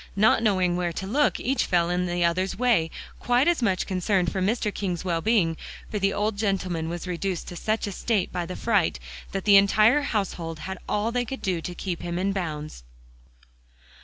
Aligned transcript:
Not 0.15 0.41
knowing 0.41 0.75
where 0.75 0.93
to 0.93 1.05
look, 1.05 1.39
each 1.39 1.67
fell 1.67 1.91
in 1.91 2.07
the 2.07 2.25
other's 2.25 2.57
way, 2.57 2.89
quite 3.19 3.47
as 3.47 3.61
much 3.61 3.85
concerned 3.85 4.31
for 4.31 4.41
Mr. 4.41 4.73
King's 4.73 5.05
well 5.05 5.21
being; 5.21 5.57
for 5.91 5.99
the 5.99 6.11
old 6.11 6.37
gentleman 6.37 6.89
was 6.89 7.05
reduced 7.05 7.47
to 7.49 7.55
such 7.55 7.85
a 7.85 7.91
state 7.91 8.31
by 8.31 8.47
the 8.47 8.55
fright 8.55 8.99
that 9.31 9.45
the 9.45 9.57
entire 9.57 10.01
household 10.01 10.57
had 10.61 10.79
all 10.89 11.11
they 11.11 11.23
could 11.23 11.43
do 11.43 11.61
to 11.61 11.75
keep 11.75 12.01
him 12.01 12.17
in 12.17 12.31
bounds. 12.33 12.83